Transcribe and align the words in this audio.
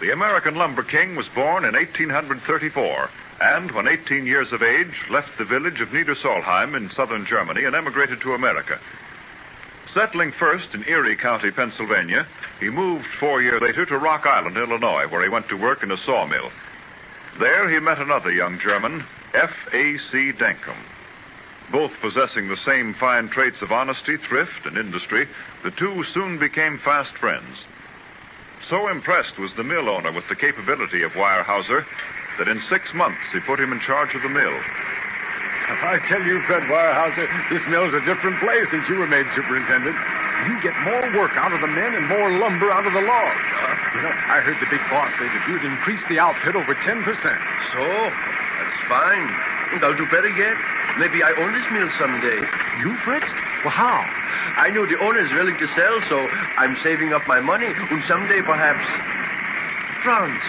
The 0.00 0.12
American 0.12 0.54
lumber 0.54 0.84
king 0.84 1.16
was 1.16 1.26
born 1.34 1.64
in 1.64 1.74
1834 1.74 3.10
and, 3.40 3.72
when 3.72 3.88
18 3.88 4.26
years 4.26 4.52
of 4.52 4.62
age, 4.62 4.94
left 5.10 5.36
the 5.38 5.44
village 5.44 5.80
of 5.80 5.88
Niedersaulheim 5.88 6.76
in 6.76 6.90
southern 6.90 7.26
Germany 7.26 7.64
and 7.64 7.74
emigrated 7.74 8.20
to 8.20 8.34
America. 8.34 8.78
Settling 9.92 10.32
first 10.38 10.72
in 10.72 10.84
Erie 10.84 11.16
County, 11.16 11.50
Pennsylvania, 11.50 12.26
he 12.60 12.68
moved 12.68 13.06
four 13.18 13.42
years 13.42 13.60
later 13.60 13.86
to 13.86 13.98
Rock 13.98 14.24
Island, 14.24 14.56
Illinois, 14.56 15.08
where 15.08 15.22
he 15.22 15.28
went 15.28 15.48
to 15.48 15.56
work 15.56 15.82
in 15.82 15.90
a 15.90 15.96
sawmill. 15.96 16.50
There 17.40 17.68
he 17.68 17.80
met 17.80 17.98
another 17.98 18.30
young 18.30 18.60
German, 18.60 19.04
F.A.C. 19.34 20.32
Denkmann. 20.32 20.84
Both 21.72 21.92
possessing 22.00 22.48
the 22.48 22.56
same 22.64 22.94
fine 22.94 23.30
traits 23.30 23.62
of 23.62 23.72
honesty, 23.72 24.16
thrift, 24.16 24.64
and 24.64 24.76
industry, 24.76 25.26
the 25.64 25.72
two 25.72 26.04
soon 26.14 26.38
became 26.38 26.78
fast 26.78 27.14
friends. 27.18 27.58
So 28.68 28.88
impressed 28.92 29.40
was 29.40 29.48
the 29.56 29.64
mill 29.64 29.88
owner 29.88 30.12
with 30.12 30.28
the 30.28 30.36
capability 30.36 31.00
of 31.00 31.12
Weyerhaeuser 31.16 31.88
that 32.36 32.52
in 32.52 32.60
six 32.68 32.92
months 32.92 33.24
he 33.32 33.40
put 33.40 33.56
him 33.56 33.72
in 33.72 33.80
charge 33.80 34.12
of 34.14 34.20
the 34.20 34.28
mill. 34.28 34.56
I 35.68 35.96
tell 36.08 36.20
you, 36.20 36.40
Fred 36.44 36.68
Weyerhaeuser, 36.68 37.24
this 37.48 37.64
mill's 37.72 37.96
a 37.96 38.04
different 38.04 38.36
place 38.44 38.68
since 38.68 38.84
you 38.88 39.00
were 39.00 39.08
made 39.08 39.24
superintendent. 39.32 39.96
You 40.48 40.54
get 40.60 40.76
more 40.84 41.00
work 41.16 41.32
out 41.40 41.52
of 41.52 41.60
the 41.64 41.72
men 41.72 41.96
and 41.96 42.08
more 42.08 42.28
lumber 42.40 42.68
out 42.68 42.84
of 42.84 42.92
the 42.92 43.04
logs. 43.04 43.44
You 43.96 44.04
know, 44.04 44.12
I 44.12 44.44
heard 44.44 44.60
the 44.60 44.68
big 44.68 44.84
boss 44.92 45.12
say 45.16 45.28
that 45.28 45.42
you'd 45.48 45.64
increase 45.64 46.04
the 46.08 46.20
output 46.20 46.56
over 46.56 46.72
10%. 46.72 47.04
So, 47.72 47.82
that's 47.84 48.78
fine. 48.88 49.57
And 49.72 49.84
I'll 49.84 49.96
do 49.96 50.06
better 50.08 50.30
yet. 50.32 50.56
Maybe 50.98 51.22
I 51.22 51.32
own 51.36 51.52
this 51.52 51.68
mill 51.70 51.88
someday. 52.00 52.40
You, 52.80 52.96
Fritz? 53.04 53.28
Well, 53.62 53.74
how? 53.74 54.00
I 54.56 54.70
know 54.70 54.86
the 54.86 54.98
owner 54.98 55.20
is 55.20 55.30
willing 55.32 55.58
to 55.58 55.68
sell, 55.76 56.00
so 56.08 56.16
I'm 56.56 56.76
saving 56.82 57.12
up 57.12 57.26
my 57.28 57.40
money. 57.40 57.68
And 57.68 58.02
someday, 58.08 58.40
perhaps. 58.42 58.86
Franz, 60.02 60.40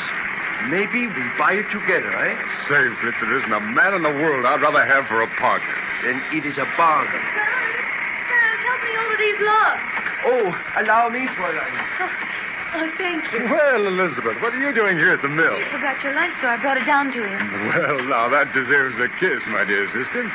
maybe 0.71 1.07
we 1.11 1.23
buy 1.37 1.59
it 1.59 1.67
together, 1.69 2.09
eh? 2.15 2.35
Say, 2.71 2.89
Fritz, 3.01 3.17
there 3.19 3.37
isn't 3.37 3.51
a 3.51 3.59
man 3.59 3.93
in 3.93 4.03
the 4.03 4.15
world 4.23 4.45
I'd 4.45 4.61
rather 4.61 4.85
have 4.85 5.05
for 5.07 5.21
a 5.21 5.29
partner. 5.37 5.75
Then 6.05 6.23
it 6.31 6.45
is 6.47 6.57
a 6.57 6.65
bargain. 6.79 7.19
Franz, 7.19 8.59
help 8.63 8.81
me 8.87 8.93
over 8.97 9.15
these 9.19 9.39
logs. 9.43 9.85
Oh, 10.25 10.47
allow 10.79 11.09
me, 11.09 11.27
Fräulein. 11.35 11.75
Oh, 12.69 12.85
thank 12.97 13.25
you. 13.33 13.49
Well, 13.49 13.81
Elizabeth, 13.87 14.37
what 14.41 14.53
are 14.53 14.61
you 14.61 14.73
doing 14.73 14.97
here 14.97 15.11
at 15.11 15.21
the 15.21 15.29
mill? 15.29 15.57
You 15.57 15.65
forgot 15.73 15.97
your 16.03 16.13
lunch, 16.13 16.33
so 16.41 16.47
I 16.47 16.57
brought 16.61 16.77
it 16.77 16.85
down 16.85 17.09
to 17.11 17.17
you. 17.17 17.37
Well, 17.73 17.97
now, 18.05 18.29
that 18.29 18.53
deserves 18.53 18.93
a 19.01 19.09
kiss, 19.17 19.41
my 19.49 19.65
dear 19.65 19.89
sister. 19.89 20.29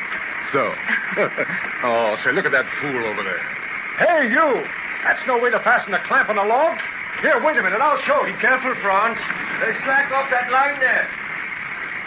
So. 0.51 0.61
oh, 1.87 2.19
say, 2.23 2.35
look 2.35 2.43
at 2.45 2.51
that 2.51 2.67
fool 2.83 3.03
over 3.07 3.23
there. 3.23 3.39
Hey, 4.03 4.27
you! 4.27 4.67
That's 5.07 5.23
no 5.27 5.39
way 5.39 5.49
to 5.51 5.59
fasten 5.63 5.93
a 5.93 6.03
clamp 6.03 6.27
on 6.27 6.37
a 6.37 6.43
log. 6.43 6.75
Here, 7.23 7.39
wait 7.39 7.55
a 7.55 7.63
minute. 7.63 7.79
I'll 7.79 8.01
show 8.03 8.27
you. 8.27 8.35
Be 8.35 8.41
careful, 8.43 8.75
Franz. 8.83 9.15
Uh, 9.15 9.71
slack 9.87 10.11
off 10.11 10.27
that 10.29 10.51
line 10.51 10.79
there. 10.83 11.07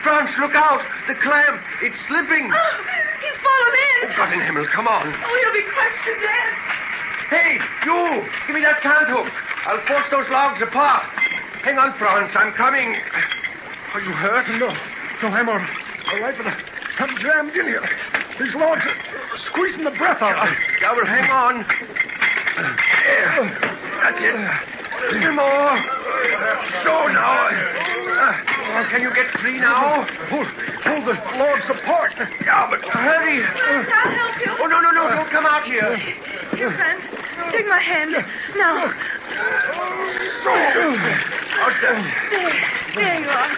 Franz, 0.05 0.29
look 0.39 0.55
out. 0.55 0.84
The 1.09 1.17
clamp. 1.17 1.65
It's 1.81 1.97
slipping. 2.06 2.53
Oh, 2.53 2.75
he's 3.25 3.39
fallen 3.41 3.75
in. 3.75 4.12
Oh, 4.12 4.17
God 4.21 4.33
in 4.37 4.45
Himmel, 4.45 4.69
come 4.77 4.87
on. 4.87 5.09
Oh, 5.09 5.34
he'll 5.41 5.56
be 5.56 5.65
crushed 5.73 6.03
to 6.05 6.15
death. 6.21 6.79
Hey, 7.33 7.61
you! 7.84 8.25
Give 8.47 8.55
me 8.56 8.62
that 8.62 8.81
cant 8.84 9.09
hook. 9.09 9.33
I'll 9.69 9.85
force 9.87 10.09
those 10.11 10.25
logs 10.33 10.63
apart. 10.63 11.05
Hang 11.63 11.77
on, 11.77 11.93
Franz. 11.99 12.33
I'm 12.34 12.53
coming. 12.55 12.97
Are 13.93 14.01
you 14.01 14.12
hurt? 14.12 14.49
No, 14.59 14.69
no, 14.73 15.29
I'm 15.34 15.49
all, 15.49 15.61
all 15.61 16.21
right, 16.21 16.34
but 16.37 16.47
I- 16.47 16.65
I'm 17.05 17.17
jammed 17.19 17.55
in 17.55 17.67
here. 17.67 17.84
These 18.41 18.55
logs 18.55 18.81
are 18.83 19.39
squeezing 19.51 19.84
the 19.84 19.91
breath 19.93 20.23
out 20.23 20.39
of 20.39 20.51
me. 20.51 20.57
Now, 20.81 20.97
well, 20.97 21.05
hang 21.07 21.31
on. 21.31 21.67
There. 22.57 23.45
That's 24.03 24.19
it. 24.19 24.34
A 24.34 25.12
little 25.12 25.33
more. 25.37 25.77
So 26.83 27.07
now. 27.12 27.49
Uh, 28.19 28.89
can 28.91 29.03
you 29.03 29.12
get 29.15 29.27
free 29.41 29.61
now? 29.61 30.07
Pull, 30.31 30.45
pull 30.83 31.01
the 31.05 31.15
logs 31.39 31.69
apart. 31.71 32.12
Yeah, 32.19 32.67
but 32.71 32.81
hurry. 32.89 33.45
I'll 33.45 33.84
help 33.84 34.41
you. 34.41 34.53
Oh, 34.61 34.67
no, 34.67 34.81
no, 34.81 34.91
no. 34.91 35.09
Don't 35.11 35.31
come 35.31 35.47
out 35.47 35.65
here. 35.65 35.97
Here, 36.57 36.73
Franz. 36.75 37.05
Take 37.53 37.66
my 37.66 37.81
hand. 37.81 38.12
Now. 38.56 38.93
How's 40.49 41.76
that? 41.82 41.99
There. 42.31 42.53
There 42.94 43.21
you 43.21 43.28
are. 43.28 43.50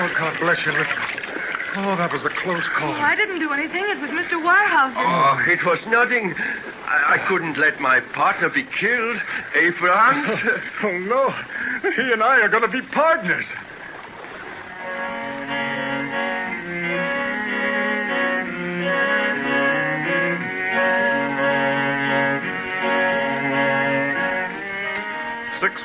Oh, 0.00 0.08
God 0.18 0.40
bless 0.40 0.58
you, 0.64 0.72
Elizabeth. 0.72 1.30
Oh, 1.76 1.94
that 1.96 2.10
was 2.10 2.24
a 2.24 2.30
close 2.42 2.64
call. 2.76 2.90
Oh, 2.90 2.98
I 2.98 3.14
didn't 3.14 3.38
do 3.38 3.52
anything. 3.52 3.86
It 3.86 4.00
was 4.00 4.10
Mr. 4.10 4.42
Weyerhaeuser. 4.42 4.98
Oh, 4.98 5.38
it 5.46 5.64
was 5.64 5.78
nothing. 5.86 6.34
I, 6.34 7.14
I 7.14 7.28
couldn't 7.28 7.56
let 7.58 7.78
my 7.80 8.00
partner 8.12 8.48
be 8.50 8.64
killed. 8.80 9.16
Eh, 9.54 9.70
Franz? 9.78 10.28
Oh, 10.82 10.98
no. 10.98 11.30
He 11.94 12.12
and 12.12 12.22
I 12.22 12.40
are 12.40 12.48
going 12.48 12.62
to 12.62 12.68
be 12.68 12.82
partners. 12.92 13.46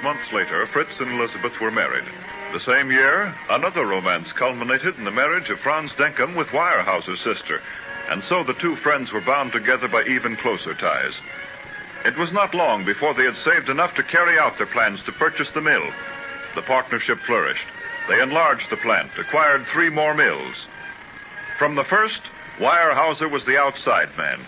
Months 0.04 0.32
later, 0.34 0.68
Fritz 0.72 0.92
and 1.00 1.12
Elizabeth 1.12 1.54
were 1.60 1.72
married. 1.72 2.06
The 2.54 2.60
same 2.60 2.92
year, 2.92 3.34
another 3.50 3.86
romance 3.86 4.32
culminated 4.38 4.96
in 4.98 5.04
the 5.04 5.12
marriage 5.12 5.50
of 5.50 5.60
Franz 5.60 5.92
Denkmann 5.94 6.36
with 6.36 6.48
Weyerhaeuser's 6.48 7.20
sister, 7.20 7.62
and 8.10 8.24
so 8.30 8.44
the 8.44 8.60
two 8.62 8.76
friends 8.78 9.12
were 9.12 9.22
bound 9.22 9.52
together 9.52 9.88
by 9.88 10.04
even 10.04 10.38
closer 10.38 10.74
ties. 10.74 11.14
It 12.06 12.18
was 12.18 12.32
not 12.32 12.54
long 12.54 12.86
before 12.86 13.14
they 13.14 13.24
had 13.24 13.36
saved 13.44 13.70
enough 13.70 13.96
to 13.96 14.04
carry 14.04 14.38
out 14.38 14.58
their 14.58 14.68
plans 14.68 15.02
to 15.06 15.12
purchase 15.14 15.50
the 15.54 15.62
mill. 15.62 15.90
The 16.56 16.62
partnership 16.62 17.18
flourished. 17.26 17.66
They 18.08 18.22
enlarged 18.22 18.70
the 18.70 18.78
plant, 18.78 19.10
acquired 19.18 19.66
three 19.74 19.90
more 19.90 20.14
mills. 20.14 20.56
From 21.58 21.76
the 21.76 21.86
first, 21.90 22.22
Weyerhaeuser 22.60 23.30
was 23.30 23.44
the 23.46 23.58
outside 23.58 24.16
man. 24.18 24.46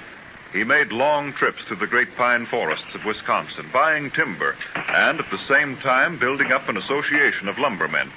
He 0.53 0.63
made 0.63 0.91
long 0.91 1.33
trips 1.33 1.63
through 1.67 1.77
the 1.77 1.87
great 1.87 2.15
pine 2.15 2.47
forests 2.49 2.95
of 2.95 3.05
Wisconsin, 3.05 3.69
buying 3.73 4.11
timber, 4.11 4.55
and 4.75 5.19
at 5.19 5.29
the 5.29 5.37
same 5.47 5.77
time 5.77 6.19
building 6.19 6.51
up 6.51 6.69
an 6.69 6.77
association 6.77 7.47
of 7.47 7.57
lumbermen. 7.57 8.11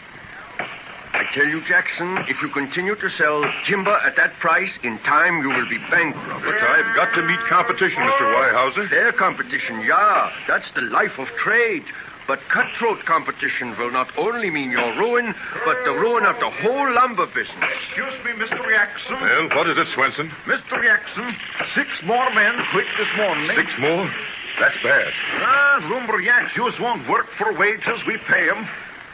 I 1.13 1.25
tell 1.35 1.45
you, 1.45 1.61
Jackson, 1.67 2.19
if 2.29 2.41
you 2.41 2.49
continue 2.51 2.95
to 2.95 3.09
sell 3.19 3.45
timber 3.69 3.93
at 4.07 4.17
that 4.17 4.39
price, 4.39 4.71
in 4.83 4.99
time 5.01 5.43
you 5.43 5.49
will 5.49 5.69
be 5.69 5.79
bankrupt. 5.91 6.45
But 6.45 6.55
I've 6.55 6.95
got 6.95 7.13
to 7.15 7.23
meet 7.23 7.41
competition, 7.49 7.99
Mr. 7.99 8.23
Weyerhaeuser. 8.23 8.89
Fair 8.89 9.13
competition, 9.13 9.83
yeah. 9.85 10.31
That's 10.47 10.71
the 10.75 10.83
life 10.83 11.19
of 11.19 11.27
trade. 11.43 11.85
But 12.31 12.47
cutthroat 12.47 13.03
competition 13.11 13.75
will 13.75 13.91
not 13.91 14.07
only 14.17 14.55
mean 14.55 14.71
your 14.71 14.95
ruin, 14.95 15.35
but 15.67 15.83
the 15.83 15.99
ruin 15.99 16.23
of 16.23 16.39
the 16.39 16.47
whole 16.63 16.95
lumber 16.95 17.27
business. 17.27 17.59
Excuse 17.59 18.15
me, 18.23 18.39
Mr. 18.39 18.55
Jackson. 18.71 19.19
Well, 19.19 19.59
what 19.59 19.67
is 19.67 19.75
it, 19.75 19.91
Swenson? 19.99 20.31
Mr. 20.47 20.79
Jackson, 20.79 21.27
six 21.75 21.91
more 22.07 22.31
men 22.31 22.55
quit 22.71 22.87
this 23.03 23.11
morning. 23.19 23.51
Six 23.59 23.75
more? 23.83 24.07
That's 24.63 24.79
bad. 24.79 25.11
Ah, 25.43 25.91
lumberjacks 25.91 26.55
use 26.55 26.79
won't 26.79 27.03
work 27.11 27.27
for 27.37 27.51
wages. 27.59 27.99
We 28.07 28.17
pay 28.31 28.47
'em. 28.47 28.63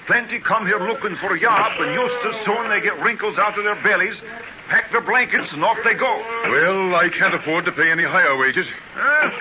Plenty 0.09 0.38
come 0.41 0.66
here 0.66 0.84
looking 0.84 1.16
for 1.16 1.33
a 1.33 1.41
job, 1.41 1.72
and 1.81 1.97
just 1.97 2.21
as 2.21 2.44
soon 2.44 2.69
they 2.69 2.83
get 2.83 3.00
wrinkles 3.00 3.38
out 3.38 3.56
of 3.56 3.65
their 3.65 3.81
bellies, 3.81 4.21
pack 4.69 4.93
their 4.93 5.00
blankets 5.00 5.50
and 5.53 5.65
off 5.65 5.78
they 5.84 5.94
go. 5.94 6.21
Well, 6.53 6.94
I 6.94 7.09
can't 7.09 7.33
afford 7.33 7.65
to 7.65 7.72
pay 7.72 7.91
any 7.91 8.04
higher 8.04 8.36
wages. 8.36 8.69
Ah, 8.95 9.33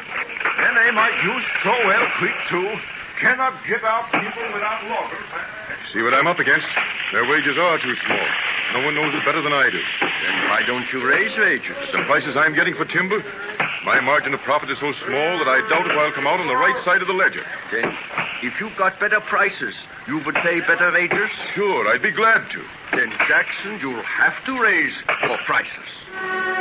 and 0.63 0.77
they 0.77 0.91
might 0.91 1.21
use 1.27 1.43
so 1.61 1.75
well 1.85 2.07
quit, 2.19 2.35
too. 2.47 2.79
Cannot 3.21 3.55
get 3.67 3.83
out 3.83 4.11
people 4.11 4.43
without 4.51 4.83
loggers. 4.91 5.29
See 5.93 6.01
what 6.01 6.13
I'm 6.13 6.27
up 6.27 6.39
against? 6.39 6.67
Their 7.13 7.23
wages 7.29 7.55
are 7.57 7.79
too 7.79 7.95
small. 8.05 8.27
No 8.75 8.83
one 8.83 8.95
knows 8.95 9.13
it 9.15 9.23
better 9.23 9.41
than 9.41 9.53
I 9.53 9.71
do. 9.71 9.79
Then 10.01 10.35
why 10.51 10.61
don't 10.67 10.83
you 10.91 10.99
raise 11.07 11.31
wages? 11.39 11.77
The 11.93 12.03
prices 12.11 12.35
I'm 12.35 12.53
getting 12.53 12.75
for 12.75 12.83
timber, 12.83 13.23
my 13.85 14.01
margin 14.01 14.33
of 14.33 14.41
profit 14.41 14.69
is 14.69 14.79
so 14.79 14.91
small 15.07 15.39
that 15.39 15.47
I 15.47 15.63
doubt 15.69 15.87
if 15.87 15.95
I'll 15.95 16.11
come 16.11 16.27
out 16.27 16.41
on 16.41 16.47
the 16.47 16.57
right 16.57 16.75
side 16.83 17.01
of 17.01 17.07
the 17.07 17.13
ledger. 17.13 17.45
Then, 17.71 17.87
if 18.43 18.59
you 18.59 18.69
got 18.77 18.99
better 18.99 19.21
prices, 19.29 19.75
you 20.07 20.19
would 20.25 20.35
pay 20.35 20.59
better 20.67 20.91
wages? 20.91 21.31
Sure, 21.53 21.87
I'd 21.87 22.03
be 22.03 22.11
glad 22.11 22.49
to. 22.51 22.61
Then, 22.97 23.13
Jackson, 23.29 23.79
you'll 23.79 24.03
have 24.03 24.43
to 24.45 24.59
raise 24.59 24.93
your 25.23 25.37
prices. 25.45 26.54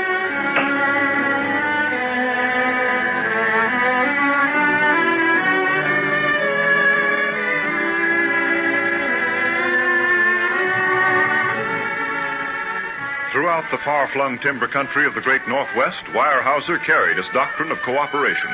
Throughout 13.55 13.71
the 13.71 13.87
far 13.87 14.11
flung 14.11 14.43
timber 14.43 14.67
country 14.67 15.07
of 15.07 15.15
the 15.15 15.23
great 15.23 15.47
Northwest, 15.47 16.03
Weyerhaeuser 16.11 16.85
carried 16.85 17.17
his 17.17 17.31
doctrine 17.33 17.71
of 17.71 17.79
cooperation. 17.87 18.51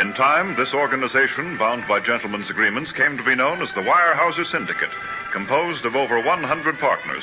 In 0.00 0.16
time, 0.16 0.56
this 0.56 0.72
organization, 0.72 1.58
bound 1.60 1.84
by 1.86 2.00
gentlemen's 2.00 2.48
agreements, 2.48 2.88
came 2.96 3.18
to 3.18 3.22
be 3.22 3.36
known 3.36 3.60
as 3.60 3.68
the 3.76 3.84
Weyerhaeuser 3.84 4.48
Syndicate, 4.48 4.96
composed 5.30 5.84
of 5.84 5.94
over 5.94 6.16
100 6.24 6.40
partners. 6.80 7.22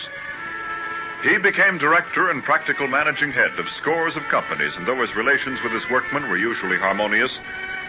He 1.25 1.41
became 1.41 1.81
director 1.81 2.29
and 2.29 2.45
practical 2.45 2.85
managing 2.85 3.33
head 3.33 3.57
of 3.57 3.65
scores 3.81 4.13
of 4.13 4.29
companies, 4.29 4.77
and 4.77 4.85
though 4.85 5.01
his 5.01 5.17
relations 5.17 5.57
with 5.65 5.73
his 5.73 5.89
workmen 5.89 6.29
were 6.29 6.37
usually 6.37 6.77
harmonious, 6.77 7.33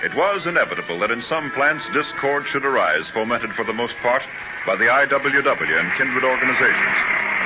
it 0.09 0.17
was 0.17 0.49
inevitable 0.49 0.99
that 1.05 1.13
in 1.13 1.21
some 1.29 1.53
plants 1.53 1.85
discord 1.93 2.49
should 2.49 2.65
arise, 2.65 3.05
fomented 3.13 3.53
for 3.61 3.69
the 3.69 3.77
most 3.77 3.93
part 4.01 4.23
by 4.65 4.73
the 4.73 4.89
IWW 4.89 5.77
and 5.77 5.99
kindred 6.01 6.25
organizations. 6.25 7.42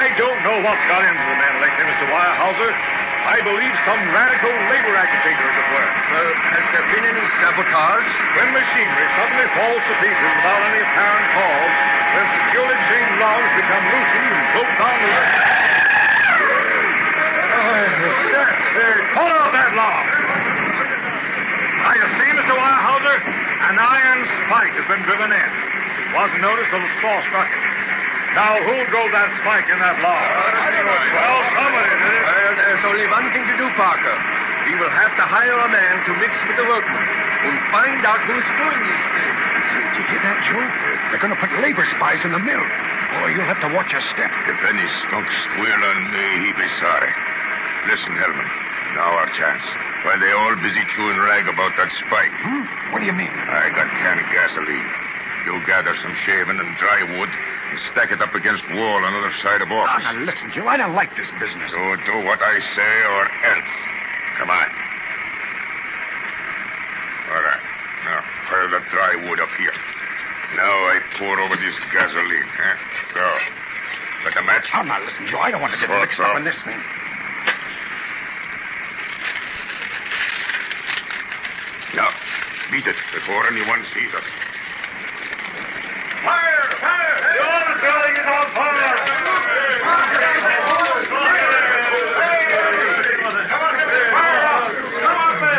I 0.00 0.08
don't 0.16 0.40
know 0.48 0.56
what's 0.64 0.80
got 0.88 1.04
into 1.04 1.24
the 1.28 1.36
man 1.36 1.60
lately, 1.60 1.84
Mr. 1.84 2.08
Weyerhaeuser. 2.08 2.72
I 2.72 3.36
believe 3.44 3.74
some 3.84 4.00
radical 4.16 4.48
labor 4.72 4.96
agitator 4.96 5.44
is 5.44 5.56
at 5.60 5.68
work. 5.76 5.92
Well, 5.92 6.32
has 6.56 6.64
there 6.72 6.88
been 6.88 7.04
any 7.04 7.20
sabotage? 7.36 8.08
When 8.32 8.48
machinery 8.48 9.08
suddenly 9.12 9.44
falls 9.60 9.82
to 9.84 9.94
pieces 10.00 10.30
without 10.40 10.62
any 10.72 10.80
apparent 10.80 11.26
cause, 11.36 11.74
when 12.16 12.26
securely 12.32 12.78
chain 12.88 13.08
logs 13.20 13.50
become 13.60 13.84
loosened 13.92 14.32
and 14.40 14.44
float 14.56 14.72
down 14.80 14.98
the. 15.04 15.12
Hey, 17.60 18.96
pull 19.20 19.30
out 19.36 19.52
that 19.52 19.70
log. 19.76 20.04
Now, 21.76 21.92
you 21.92 22.06
see, 22.08 22.30
Mr. 22.40 22.54
Weyerhaeuser, 22.56 23.16
an 23.68 23.76
iron 23.76 24.20
spike 24.48 24.74
has 24.80 24.86
been 24.88 25.04
driven 25.04 25.28
in. 25.28 25.50
It 26.08 26.16
wasn't 26.16 26.40
noticed 26.40 26.72
till 26.72 26.80
the 26.80 26.92
straw 27.04 27.20
struck 27.28 27.52
it. 27.52 27.69
Now, 28.34 28.62
who 28.62 28.76
drove 28.94 29.10
that 29.10 29.30
spike 29.42 29.66
in 29.66 29.78
that 29.82 29.98
log? 30.06 30.22
Well, 30.22 31.40
somebody 31.50 31.92
did 31.98 32.12
it. 32.14 32.22
Well, 32.22 32.52
there's 32.62 32.84
only 32.86 33.06
one 33.10 33.26
thing 33.34 33.42
to 33.42 33.56
do, 33.58 33.66
Parker. 33.74 34.16
We 34.70 34.78
will 34.78 34.92
have 34.92 35.10
to 35.18 35.24
hire 35.26 35.58
a 35.58 35.66
man 35.66 35.94
to 36.06 36.10
mix 36.22 36.30
with 36.46 36.54
the 36.54 36.66
workmen 36.68 37.06
and 37.42 37.54
find 37.74 38.00
out 38.06 38.22
who's 38.28 38.46
doing 38.54 38.80
these 38.86 39.06
things. 39.18 39.38
See, 39.74 39.82
did 39.82 39.94
you 39.98 40.04
hear 40.14 40.22
that, 40.22 40.38
Joe? 40.46 40.62
They're 41.10 41.22
going 41.22 41.34
to 41.34 41.40
put 41.42 41.50
labor 41.58 41.82
spies 41.96 42.22
in 42.22 42.30
the 42.30 42.38
mill. 42.38 42.62
Boy, 43.18 43.34
you'll 43.34 43.50
have 43.50 43.58
to 43.66 43.70
watch 43.74 43.90
your 43.90 44.04
step. 44.14 44.30
If 44.46 44.58
any 44.62 44.86
skunk 45.02 45.26
squeal 45.50 45.80
on 45.80 45.98
me, 46.14 46.26
he 46.46 46.48
be 46.54 46.68
sorry. 46.78 47.10
Listen, 47.90 48.14
Hellman. 48.14 48.48
Now 48.94 49.10
our 49.10 49.30
chance. 49.34 49.64
While 50.06 50.22
they 50.22 50.30
all 50.30 50.54
busy 50.62 50.84
chewing 50.94 51.18
rag 51.18 51.50
about 51.50 51.74
that 51.74 51.90
spike. 52.06 52.34
Hmm? 52.46 52.94
What 52.94 53.02
do 53.02 53.06
you 53.10 53.16
mean? 53.16 53.32
I 53.32 53.74
got 53.74 53.90
can 53.90 54.22
of 54.22 54.28
gasoline. 54.30 54.90
You 55.50 55.58
gather 55.66 55.96
some 55.98 56.14
shaving 56.26 56.60
and 56.60 56.70
dry 56.78 57.02
wood 57.16 57.32
and 57.70 57.78
stack 57.94 58.10
it 58.10 58.18
up 58.20 58.34
against 58.34 58.62
wall 58.74 58.98
on 59.06 59.10
other 59.14 59.30
side 59.42 59.62
of 59.62 59.70
Oh, 59.70 59.78
office. 59.78 60.02
Ah, 60.02 60.12
now 60.12 60.26
listen, 60.26 60.50
Joe, 60.50 60.66
I 60.66 60.76
don't 60.76 60.94
like 60.98 61.14
this 61.14 61.30
business. 61.38 61.70
So 61.70 61.78
do 62.04 62.14
what 62.26 62.42
I 62.42 62.56
say 62.74 62.94
or 63.06 63.22
else. 63.54 63.72
Come 64.42 64.50
on. 64.50 64.68
All 67.30 67.42
right. 67.46 67.62
Now, 68.10 68.18
pile 68.50 68.70
the 68.74 68.80
dry 68.90 69.12
wood 69.30 69.38
up 69.38 69.52
here. 69.54 69.76
Now 70.58 70.66
I 70.66 70.98
pour 71.18 71.38
over 71.38 71.54
this 71.54 71.76
gasoline, 71.94 72.50
huh? 72.58 72.76
So. 73.14 73.22
Got 74.26 74.34
the 74.34 74.42
match? 74.42 74.66
Oh, 74.74 74.82
now 74.82 74.98
listen, 75.00 75.30
Joe, 75.30 75.38
I 75.38 75.50
don't 75.54 75.62
want 75.62 75.72
to 75.72 75.80
get 75.80 75.88
mixed 75.88 76.18
up 76.20 76.34
up? 76.34 76.36
in 76.36 76.44
this 76.44 76.58
thing. 76.66 76.76
Now, 81.94 82.10
beat 82.70 82.86
it 82.86 82.98
before 83.14 83.46
anyone 83.48 83.82
sees 83.94 84.12
us. 84.14 84.26
Fire! 86.20 86.64
Fire! 86.80 87.16
The 87.32 87.40
oil 87.40 87.72
building 87.80 88.14
is 88.20 88.28
on 88.28 88.46
fire! 88.52 88.96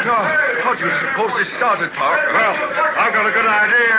No, 0.01 0.17
how 0.65 0.73
do 0.73 0.81
you 0.81 0.93
suppose 1.01 1.31
this 1.37 1.49
started, 1.57 1.93
Parker? 1.93 2.33
Well, 2.33 2.55
I've 2.97 3.13
got 3.13 3.25
a 3.25 3.33
good 3.33 3.45
idea. 3.45 3.95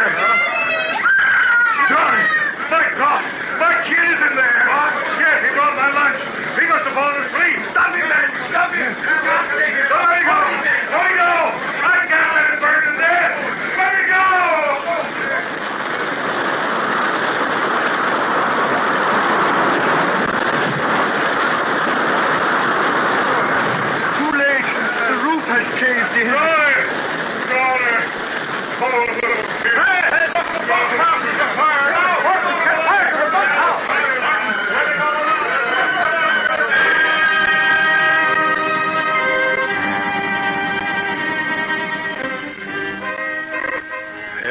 Johnny! 1.90 2.26
My 2.70 2.86
God! 2.98 3.22
My 3.58 3.74
kid 3.86 4.02
is 4.02 4.20
in 4.22 4.34
there! 4.34 4.62
Oh, 4.66 4.90
shit, 5.18 5.38
he 5.46 5.50
brought 5.54 5.76
my 5.78 5.90
lunch. 5.94 6.22
He 6.58 6.66
must 6.66 6.84
have 6.86 6.94
fallen 6.94 7.22
asleep. 7.26 7.58
Stop 7.70 7.94
him, 7.94 8.06
man! 8.06 8.28
Stop 8.50 8.70
him! 8.74 8.90
Let 8.98 10.08
me 10.10 10.41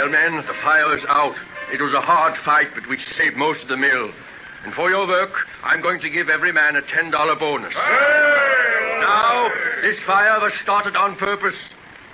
Well, 0.02 0.10
men, 0.10 0.36
the 0.48 0.58
fire's 0.64 1.06
out. 1.10 1.36
It 1.72 1.80
was 1.80 1.94
a 1.94 2.02
hard 2.02 2.34
fight, 2.44 2.74
but 2.74 2.90
we 2.90 2.98
saved 3.20 3.38
most 3.38 3.62
of 3.62 3.68
the 3.68 3.78
mill. 3.78 4.10
And 4.66 4.74
for 4.74 4.90
your 4.90 5.06
work, 5.06 5.30
I'm 5.64 5.80
going 5.80 6.02
to 6.02 6.10
give 6.10 6.28
every 6.28 6.52
man 6.52 6.76
a 6.76 6.82
$10 6.82 7.12
bonus. 7.40 7.72
Now, 7.76 9.48
this 9.84 10.02
fire 10.08 10.40
was 10.42 10.54
started 10.64 10.96
on 10.96 11.18
purpose. 11.18 11.56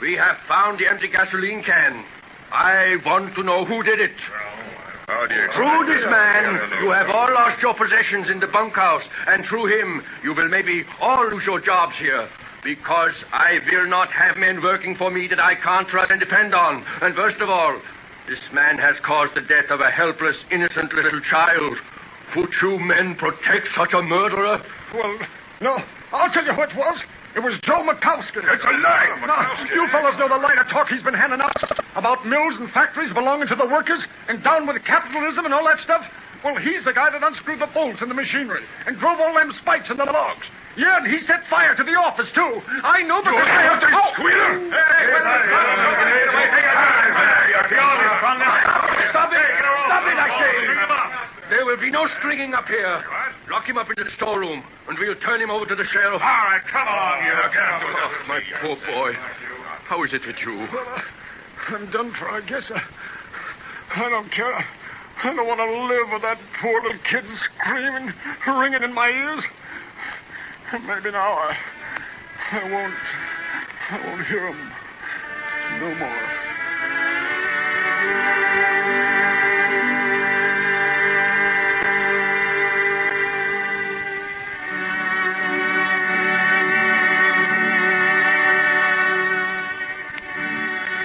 We 0.01 0.15
have 0.15 0.35
found 0.49 0.79
the 0.79 0.91
empty 0.91 1.07
gasoline 1.07 1.63
can. 1.63 2.03
I 2.51 2.97
want 3.05 3.35
to 3.35 3.43
know 3.43 3.63
who 3.63 3.81
did 3.83 4.01
it. 4.01 4.19
How 5.07 5.25
do 5.25 5.33
you 5.33 5.47
Through 5.55 5.85
this 5.87 6.03
man, 6.11 6.83
you 6.83 6.91
have 6.91 7.09
all 7.09 7.31
lost 7.31 7.61
your 7.61 7.73
possessions 7.73 8.29
in 8.29 8.41
the 8.41 8.47
bunkhouse, 8.47 9.03
and 9.27 9.45
through 9.45 9.67
him, 9.67 10.03
you 10.23 10.33
will 10.33 10.49
maybe 10.49 10.83
all 10.99 11.29
lose 11.29 11.45
your 11.45 11.61
jobs 11.61 11.95
here. 11.97 12.27
Because 12.67 13.15
I 13.31 13.63
will 13.71 13.87
not 13.87 14.11
have 14.11 14.35
men 14.35 14.61
working 14.61 14.93
for 14.97 15.09
me 15.09 15.29
that 15.29 15.39
I 15.39 15.55
can't 15.55 15.87
trust 15.87 16.11
and 16.11 16.19
depend 16.19 16.53
on. 16.53 16.83
And 16.99 17.15
worst 17.15 17.39
of 17.39 17.47
all, 17.49 17.79
this 18.27 18.43
man 18.51 18.77
has 18.77 18.99
caused 18.99 19.35
the 19.35 19.41
death 19.41 19.71
of 19.71 19.79
a 19.79 19.89
helpless, 19.89 20.35
innocent 20.51 20.91
little 20.91 21.21
child. 21.21 21.77
Would 22.35 22.51
you 22.61 22.77
men 22.77 23.15
protect 23.15 23.71
such 23.73 23.93
a 23.93 24.01
murderer? 24.01 24.59
Well, 24.93 25.17
no. 25.61 25.79
I'll 26.11 26.29
tell 26.33 26.43
you 26.43 26.51
who 26.51 26.61
it 26.63 26.75
was. 26.75 26.99
It 27.37 27.39
was 27.39 27.57
Joe 27.63 27.87
Mikowski. 27.87 28.43
It's 28.43 28.67
a 28.67 28.75
lie! 28.83 29.15
Now, 29.25 29.63
you 29.63 29.87
fellows 29.87 30.19
know 30.19 30.27
the 30.27 30.35
line 30.35 30.57
of 30.57 30.67
talk 30.67 30.89
he's 30.89 31.03
been 31.03 31.13
handing 31.13 31.39
out 31.39 31.55
about 31.95 32.27
mills 32.27 32.55
and 32.59 32.69
factories 32.71 33.13
belonging 33.13 33.47
to 33.47 33.55
the 33.55 33.65
workers 33.65 34.03
and 34.27 34.43
down 34.43 34.67
with 34.67 34.83
capitalism 34.83 35.45
and 35.45 35.53
all 35.53 35.63
that 35.63 35.79
stuff? 35.79 36.03
Well, 36.43 36.57
he's 36.57 36.83
the 36.83 36.91
guy 36.91 37.11
that 37.11 37.23
unscrewed 37.23 37.61
the 37.61 37.67
bolts 37.67 38.01
in 38.01 38.09
the 38.09 38.15
machinery 38.15 38.65
and 38.85 38.99
drove 38.99 39.21
all 39.21 39.33
them 39.33 39.53
spikes 39.53 39.89
in 39.89 39.95
the 39.95 40.03
logs. 40.03 40.49
Yeah, 40.77 41.01
and 41.01 41.07
he 41.09 41.25
set 41.25 41.41
fire 41.49 41.73
to 41.73 41.83
the 41.83 41.97
office, 41.97 42.29
too. 42.37 42.61
I 42.85 43.01
know 43.01 43.17
because 43.25 43.49
I 43.49 43.65
heard... 43.65 43.81
Oh! 43.81 44.13
Squealer! 44.13 44.69
Stop 49.09 49.33
it! 49.33 49.41
Stop 49.57 50.05
it, 50.05 50.17
I 50.21 50.29
say! 50.37 50.53
There 51.49 51.65
will 51.65 51.81
be 51.81 51.89
no 51.89 52.07
stringing 52.19 52.53
up 52.53 52.67
here. 52.67 53.03
Lock 53.49 53.65
him 53.65 53.77
up 53.77 53.89
into 53.89 54.03
the 54.03 54.11
storeroom, 54.11 54.61
and 54.87 54.99
we'll 54.99 55.15
turn 55.15 55.41
him 55.41 55.49
over 55.49 55.65
to 55.65 55.75
the 55.75 55.85
sheriff. 55.85 56.21
All 56.21 56.45
right, 56.45 56.61
come 56.67 56.87
along, 56.87 57.25
you. 57.25 57.33
Oh, 57.33 58.11
my 58.27 58.39
poor 58.61 58.75
boy. 58.85 59.13
How 59.89 60.03
is 60.03 60.13
it 60.13 60.27
with 60.27 60.37
you? 60.45 60.67
I'm 61.69 61.89
done 61.89 62.13
for, 62.19 62.29
I 62.29 62.41
guess. 62.41 62.69
I, 62.69 62.83
I 64.05 64.09
don't 64.09 64.29
care. 64.31 64.53
I 64.53 65.33
don't 65.33 65.47
want 65.47 65.59
to 65.59 65.65
live 65.87 66.11
with 66.13 66.21
that 66.21 66.37
poor 66.61 66.81
little 66.83 66.99
kid 67.09 67.25
screaming, 67.55 68.13
ringing 68.45 68.83
in 68.83 68.93
my 68.93 69.09
ears. 69.09 69.43
Maybe 70.73 71.11
now 71.11 71.31
I, 71.31 71.55
I 72.51 72.63
won't, 72.69 72.93
I 73.89 74.05
won't 74.05 74.27
hear 74.27 74.47
him 74.47 74.71
no 75.79 75.95
more. 75.95 76.47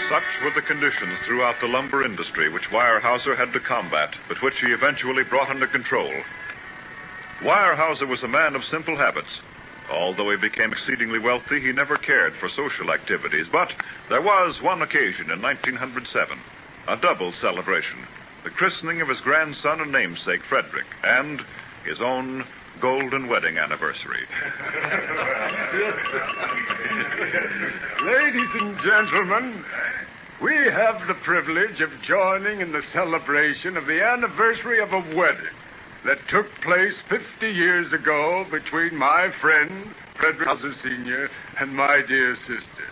Such 0.09 0.23
were 0.43 0.51
the 0.57 0.67
conditions 0.67 1.21
throughout 1.25 1.61
the 1.61 1.69
lumber 1.69 2.05
industry 2.05 2.53
which 2.53 2.69
Weyerhaeuser 2.73 3.37
had 3.39 3.53
to 3.53 3.61
combat, 3.61 4.17
but 4.27 4.43
which 4.43 4.61
he 4.61 4.73
eventually 4.73 5.23
brought 5.23 5.51
under 5.51 5.69
control. 5.69 6.13
Weyerhaeuser 7.43 8.09
was 8.09 8.25
a 8.25 8.29
man 8.29 8.57
of 8.57 8.65
simple 8.65 8.97
habits. 8.97 9.41
Although 9.91 10.31
he 10.31 10.37
became 10.37 10.73
exceedingly 10.73 11.19
wealthy, 11.19 11.61
he 11.61 11.73
never 11.73 11.97
cared 11.97 12.35
for 12.41 12.49
social 12.49 12.93
activities. 12.93 13.47
But 13.51 13.73
there 14.09 14.23
was 14.23 14.61
one 14.63 14.83
occasion 14.83 15.31
in 15.31 15.43
1907, 15.43 16.39
a 16.89 16.97
double 16.97 17.33
celebration 17.41 18.07
the 18.45 18.51
christening 18.51 19.01
of 19.01 19.09
his 19.09 19.21
grandson 19.21 19.81
and 19.81 19.93
namesake, 19.93 20.41
Frederick, 20.49 20.87
and 21.05 21.41
his 21.87 22.01
own 22.01 22.45
golden 22.81 23.29
wedding 23.29 23.59
anniversary. 23.59 24.27
Ladies 28.03 28.51
and 28.55 28.77
gentlemen, 28.79 29.65
we 30.43 30.57
have 30.73 31.07
the 31.07 31.15
privilege 31.23 31.81
of 31.81 31.91
joining 32.03 32.61
in 32.61 32.73
the 32.73 32.83
celebration 32.93 33.77
of 33.77 33.87
the 33.87 34.03
anniversary 34.03 34.81
of 34.81 34.93
a 34.93 35.15
wedding 35.15 35.55
that 36.05 36.19
took 36.29 36.47
place 36.63 37.01
50 37.09 37.47
years 37.47 37.93
ago 37.93 38.45
between 38.51 38.97
my 38.97 39.31
friend, 39.41 39.95
Frederick 40.19 40.49
Hauser 40.49 40.75
Sr., 40.83 41.29
and 41.61 41.75
my 41.75 42.01
dear 42.07 42.35
sister. 42.37 42.87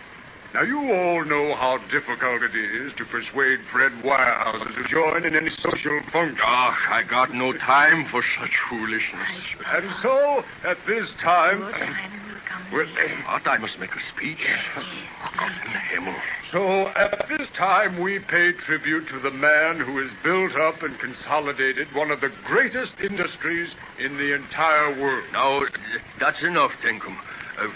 Now, 0.53 0.63
you 0.63 0.79
all 0.93 1.23
know 1.23 1.55
how 1.55 1.77
difficult 1.89 2.43
it 2.43 2.55
is 2.55 2.91
to 2.97 3.05
persuade 3.05 3.59
Fred 3.71 3.93
Weyerhaeuser 4.03 4.75
to 4.75 4.89
join 4.89 5.25
in 5.25 5.33
any 5.33 5.49
social 5.49 6.01
function. 6.11 6.39
Ah, 6.43 6.75
I 6.91 7.03
got 7.03 7.33
no 7.33 7.53
time 7.53 8.05
for 8.11 8.21
such 8.37 8.51
foolishness. 8.69 9.31
And 9.65 9.89
so, 10.01 10.43
at 10.67 10.77
this 10.85 11.07
time, 11.23 11.61
well, 12.73 12.85
what? 12.85 13.47
I 13.47 13.57
must 13.59 13.79
make 13.79 13.91
a 13.91 14.03
speech? 14.15 14.43
Oh, 14.75 14.81
God 15.37 15.51
in 15.65 15.71
Himmel. 15.93 16.15
So, 16.51 16.87
at 16.99 17.27
this 17.29 17.40
time, 17.57 17.99
we 18.01 18.19
pay 18.19 18.51
tribute 18.53 19.07
to 19.09 19.19
the 19.19 19.31
man 19.31 19.79
who 19.79 19.97
has 19.97 20.11
built 20.23 20.55
up 20.55 20.83
and 20.83 20.97
consolidated 20.99 21.87
one 21.93 22.11
of 22.11 22.21
the 22.21 22.31
greatest 22.45 22.93
industries 23.03 23.75
in 23.99 24.17
the 24.17 24.33
entire 24.33 24.99
world. 24.99 25.25
Now, 25.33 25.59
that's 26.19 26.41
enough, 26.43 26.71
Denkmann. 26.83 27.17
Uh, 27.59 27.67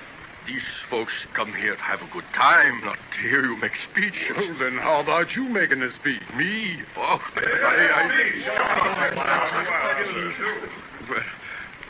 these 0.48 0.62
folks 0.90 1.14
come 1.34 1.54
here 1.54 1.76
to 1.76 1.82
have 1.82 2.02
a 2.02 2.08
good 2.14 2.26
time, 2.36 2.82
not 2.84 2.98
to 2.98 3.22
hear 3.22 3.44
you 3.46 3.58
make 3.58 3.72
speeches. 3.92 4.38
Well, 4.38 4.56
then 4.60 4.78
how 4.78 5.02
about 5.02 5.36
you 5.36 5.44
making 5.50 5.82
a 5.82 5.92
speech? 5.92 6.22
Me? 6.38 6.82
Oh, 6.98 7.20
I... 7.36 7.40
I... 7.96 8.10
Well, 11.10 11.24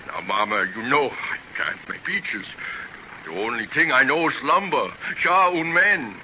now, 0.08 0.22
Mama, 0.22 0.66
you 0.76 0.84
know 0.84 1.10
I 1.10 1.38
can't 1.58 1.90
make 1.90 2.02
speeches. 2.04 2.46
The 3.26 3.32
only 3.32 3.68
thing 3.74 3.92
I 3.92 4.04
know 4.04 4.28
is 4.30 4.36
lumber, 4.44 4.94
Shah 5.22 5.52
and 5.52 5.74
men. 5.74 6.16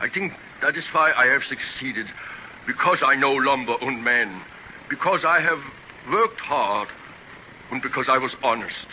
I 0.00 0.08
think 0.08 0.32
that 0.64 0.78
is 0.78 0.84
why 0.92 1.12
I 1.12 1.26
have 1.26 1.42
succeeded, 1.42 2.06
because 2.66 3.02
I 3.04 3.16
know 3.16 3.32
lumber 3.32 3.76
and 3.82 4.02
men, 4.02 4.40
because 4.88 5.22
I 5.22 5.38
have 5.38 5.58
worked 6.10 6.40
hard, 6.40 6.88
and 7.70 7.82
because 7.82 8.06
I 8.08 8.16
was 8.16 8.34
honest. 8.42 8.86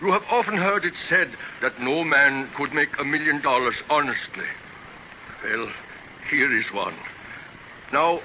You 0.00 0.12
have 0.12 0.22
often 0.30 0.56
heard 0.56 0.86
it 0.86 0.94
said 1.10 1.28
that 1.60 1.78
no 1.78 2.04
man 2.04 2.48
could 2.56 2.72
make 2.72 2.88
a 2.98 3.04
million 3.04 3.42
dollars 3.42 3.74
honestly. 3.90 4.48
Well, 5.44 5.68
here 6.30 6.58
is 6.58 6.72
one. 6.72 6.96
Now, 7.92 8.20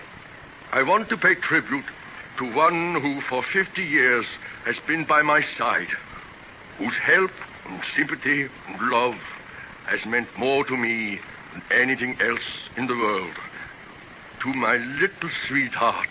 I 0.71 0.81
want 0.83 1.09
to 1.09 1.17
pay 1.17 1.35
tribute 1.35 1.83
to 2.39 2.55
one 2.55 3.01
who 3.01 3.19
for 3.27 3.43
50 3.51 3.81
years 3.81 4.25
has 4.63 4.77
been 4.87 5.03
by 5.03 5.21
my 5.21 5.41
side, 5.57 5.91
whose 6.77 6.95
help 7.03 7.31
and 7.67 7.81
sympathy 7.93 8.47
and 8.67 8.89
love 8.89 9.15
has 9.85 10.05
meant 10.05 10.29
more 10.37 10.63
to 10.63 10.77
me 10.77 11.19
than 11.55 11.81
anything 11.81 12.17
else 12.21 12.69
in 12.77 12.87
the 12.87 12.93
world. 12.93 13.35
To 14.43 14.53
my 14.53 14.75
little 14.75 15.29
sweetheart, 15.47 16.07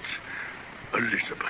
Elizabeth. 0.94 1.46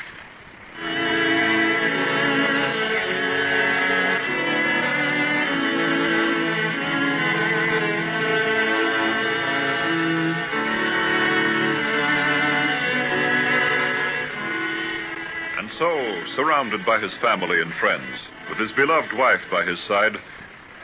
And 15.58 15.70
so, 15.78 16.22
surrounded 16.36 16.84
by 16.84 17.00
his 17.00 17.14
family 17.22 17.60
and 17.60 17.72
friends, 17.80 18.18
with 18.50 18.58
his 18.58 18.72
beloved 18.72 19.16
wife 19.16 19.40
by 19.50 19.64
his 19.64 19.80
side, 19.86 20.16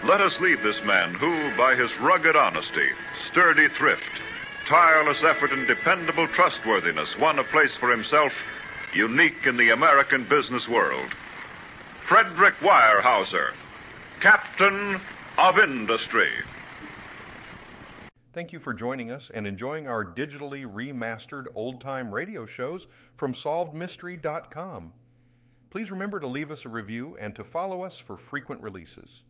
let 0.05 0.21
us 0.21 0.33
leave 0.41 0.63
this 0.63 0.81
man 0.85 1.15
who, 1.15 1.57
by 1.57 1.75
his 1.75 1.91
rugged 2.01 2.37
honesty, 2.37 2.89
sturdy 3.31 3.69
thrift, 3.79 4.03
tireless 4.69 5.23
effort, 5.23 5.53
and 5.53 5.67
dependable 5.67 6.27
trustworthiness, 6.35 7.09
won 7.21 7.39
a 7.39 7.45
place 7.45 7.73
for 7.79 7.91
himself 7.91 8.33
unique 8.95 9.47
in 9.47 9.57
the 9.57 9.71
American 9.71 10.27
business 10.29 10.67
world. 10.69 11.11
Frederick 12.09 12.55
Weyerhaeuser, 12.63 13.53
Captain 14.23 15.01
of 15.39 15.59
Industry. 15.59 16.31
Thank 18.33 18.53
you 18.53 18.59
for 18.59 18.73
joining 18.73 19.11
us 19.11 19.31
and 19.35 19.47
enjoying 19.47 19.87
our 19.87 20.05
digitally 20.05 20.65
remastered 20.65 21.47
old 21.55 21.81
time 21.81 22.15
radio 22.15 22.47
shows 22.47 22.87
from 23.15 23.33
SolvedMystery.com. 23.33 24.93
Please 25.71 25.91
remember 25.91 26.21
to 26.21 26.27
leave 26.27 26.51
us 26.51 26.65
a 26.65 26.69
review 26.69 27.17
and 27.21 27.35
to 27.35 27.45
follow 27.45 27.83
us 27.83 27.99
for 27.99 28.17
frequent 28.17 28.63
releases. 28.63 29.23